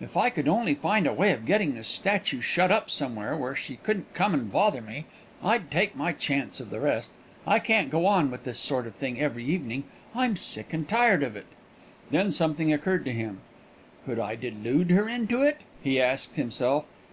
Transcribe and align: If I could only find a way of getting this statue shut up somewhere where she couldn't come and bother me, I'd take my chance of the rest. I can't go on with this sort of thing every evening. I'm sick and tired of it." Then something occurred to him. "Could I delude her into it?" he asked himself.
If 0.00 0.16
I 0.16 0.28
could 0.28 0.48
only 0.48 0.74
find 0.74 1.06
a 1.06 1.12
way 1.12 1.30
of 1.30 1.46
getting 1.46 1.76
this 1.76 1.86
statue 1.86 2.40
shut 2.40 2.72
up 2.72 2.90
somewhere 2.90 3.36
where 3.36 3.54
she 3.54 3.76
couldn't 3.76 4.12
come 4.12 4.34
and 4.34 4.50
bother 4.50 4.80
me, 4.82 5.06
I'd 5.40 5.70
take 5.70 5.94
my 5.94 6.10
chance 6.12 6.58
of 6.58 6.70
the 6.70 6.80
rest. 6.80 7.10
I 7.46 7.60
can't 7.60 7.88
go 7.88 8.04
on 8.04 8.28
with 8.28 8.42
this 8.42 8.58
sort 8.58 8.88
of 8.88 8.96
thing 8.96 9.20
every 9.20 9.44
evening. 9.44 9.84
I'm 10.16 10.36
sick 10.36 10.72
and 10.72 10.88
tired 10.88 11.22
of 11.22 11.36
it." 11.36 11.46
Then 12.10 12.32
something 12.32 12.72
occurred 12.72 13.04
to 13.04 13.12
him. 13.12 13.38
"Could 14.04 14.18
I 14.18 14.34
delude 14.34 14.90
her 14.90 15.08
into 15.08 15.42
it?" 15.42 15.60
he 15.80 16.00
asked 16.02 16.34
himself. 16.34 16.84